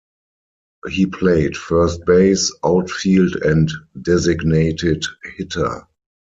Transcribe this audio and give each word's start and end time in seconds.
He 0.89 1.05
played 1.05 1.55
first 1.55 2.05
base, 2.07 2.51
outfield 2.65 3.35
and 3.35 3.69
designated 4.01 5.03
hitter. 5.37 5.87